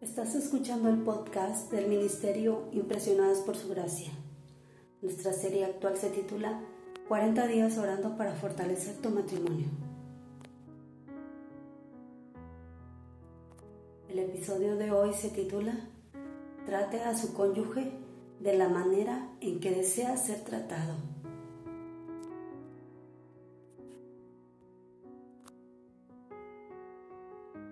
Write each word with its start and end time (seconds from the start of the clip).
Estás 0.00 0.36
escuchando 0.36 0.88
el 0.90 0.98
podcast 0.98 1.72
del 1.72 1.88
Ministerio 1.88 2.68
Impresionadas 2.70 3.38
por 3.38 3.56
Su 3.56 3.68
Gracia. 3.68 4.12
Nuestra 5.02 5.32
serie 5.32 5.64
actual 5.64 5.96
se 5.96 6.10
titula 6.10 6.60
40 7.08 7.48
días 7.48 7.76
orando 7.78 8.16
para 8.16 8.32
fortalecer 8.36 8.94
tu 8.98 9.10
matrimonio. 9.10 9.66
El 14.08 14.20
episodio 14.20 14.76
de 14.76 14.92
hoy 14.92 15.12
se 15.14 15.30
titula 15.30 15.74
Trate 16.64 17.00
a 17.00 17.18
su 17.18 17.34
cónyuge 17.34 17.90
de 18.38 18.56
la 18.56 18.68
manera 18.68 19.28
en 19.40 19.58
que 19.58 19.72
desea 19.72 20.16
ser 20.16 20.44
tratado. 20.44 20.94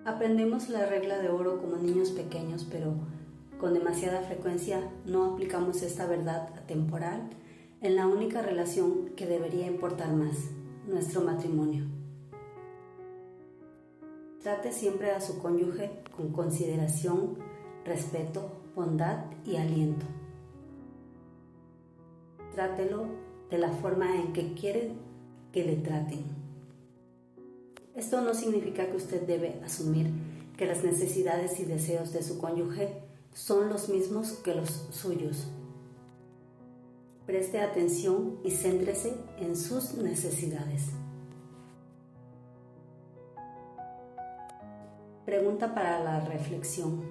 Aprendemos 0.07 0.69
la 0.69 0.85
regla 0.85 1.19
de 1.19 1.27
oro 1.27 1.59
como 1.59 1.75
niños 1.75 2.11
pequeños, 2.11 2.65
pero 2.71 2.93
con 3.59 3.73
demasiada 3.73 4.21
frecuencia 4.21 4.89
no 5.05 5.25
aplicamos 5.25 5.81
esta 5.81 6.05
verdad 6.05 6.47
atemporal 6.55 7.29
en 7.81 7.97
la 7.97 8.07
única 8.07 8.41
relación 8.41 9.09
que 9.17 9.25
debería 9.25 9.67
importar 9.67 10.13
más, 10.13 10.49
nuestro 10.87 11.19
matrimonio. 11.19 11.87
Trate 14.41 14.71
siempre 14.71 15.11
a 15.11 15.19
su 15.19 15.39
cónyuge 15.39 15.91
con 16.15 16.31
consideración, 16.31 17.39
respeto, 17.83 18.49
bondad 18.77 19.25
y 19.45 19.57
aliento. 19.57 20.05
Trátelo 22.53 23.07
de 23.49 23.57
la 23.57 23.71
forma 23.71 24.15
en 24.15 24.31
que 24.31 24.53
quiere 24.53 24.93
que 25.51 25.65
le 25.65 25.75
traten. 25.75 26.46
Esto 27.97 28.21
no 28.21 28.35
significa 28.35 28.85
que 28.85 28.95
usted 28.95 29.23
debe 29.23 29.59
asumir 29.65 30.11
que 30.55 30.67
las 30.67 30.83
necesidades 30.83 31.59
y 31.59 31.65
deseos 31.65 32.13
de 32.13 32.21
su 32.21 32.37
cónyuge 32.37 33.01
son 33.33 33.69
los 33.69 33.89
mismos 33.89 34.33
que 34.33 34.53
los 34.53 34.69
suyos. 34.91 35.47
Preste 37.25 37.59
atención 37.59 38.37
y 38.43 38.51
céntrese 38.51 39.15
en 39.39 39.57
sus 39.57 39.95
necesidades. 39.95 40.91
Pregunta 45.25 45.73
para 45.73 45.99
la 46.03 46.19
reflexión. 46.19 47.01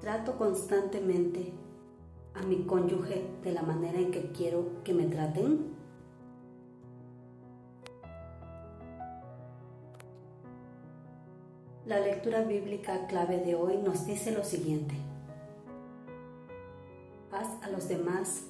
¿Trato 0.00 0.36
constantemente 0.36 1.54
a 2.34 2.42
mi 2.42 2.66
cónyuge 2.66 3.24
de 3.42 3.52
la 3.52 3.62
manera 3.62 3.98
en 3.98 4.10
que 4.10 4.30
quiero 4.30 4.84
que 4.84 4.92
me 4.92 5.06
traten? 5.06 5.73
La 11.86 12.00
lectura 12.00 12.40
bíblica 12.40 13.06
clave 13.08 13.40
de 13.40 13.54
hoy 13.54 13.76
nos 13.76 14.06
dice 14.06 14.32
lo 14.32 14.42
siguiente. 14.42 14.94
Haz 17.30 17.62
a 17.62 17.68
los 17.68 17.88
demás 17.88 18.44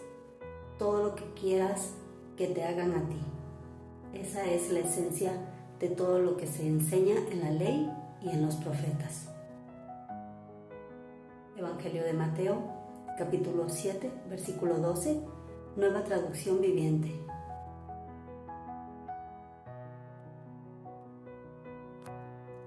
todo 0.79 1.03
lo 1.03 1.15
que 1.17 1.25
quieras 1.35 1.95
que 2.37 2.47
te 2.47 2.62
hagan 2.62 2.93
a 2.93 3.09
ti. 3.09 3.19
Esa 4.12 4.45
es 4.45 4.71
la 4.71 4.79
esencia 4.79 5.33
de 5.81 5.89
todo 5.89 6.21
lo 6.21 6.37
que 6.37 6.47
se 6.47 6.65
enseña 6.65 7.17
en 7.33 7.41
la 7.41 7.51
ley 7.51 7.91
y 8.23 8.29
en 8.29 8.47
los 8.47 8.55
profetas. 8.55 9.29
Evangelio 11.57 12.05
de 12.05 12.12
Mateo, 12.12 12.62
capítulo 13.19 13.69
7, 13.69 14.12
versículo 14.31 14.79
12, 14.79 15.21
nueva 15.75 16.05
traducción 16.05 16.61
viviente. 16.61 17.11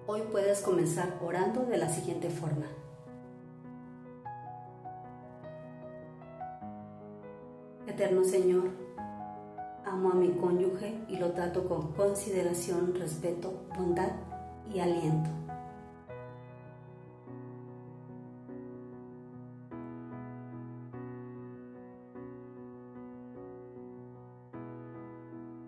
Hoy 0.09 0.21
puedes 0.31 0.61
comenzar 0.61 1.19
orando 1.21 1.65
de 1.65 1.77
la 1.77 1.89
siguiente 1.89 2.29
forma. 2.29 2.65
Eterno 7.85 8.23
Señor, 8.23 8.69
amo 9.85 10.11
a 10.11 10.15
mi 10.15 10.29
cónyuge 10.29 10.97
y 11.09 11.17
lo 11.17 11.33
trato 11.33 11.67
con 11.67 11.91
consideración, 11.91 12.95
respeto, 12.95 13.51
bondad 13.77 14.13
y 14.73 14.79
aliento. 14.79 15.29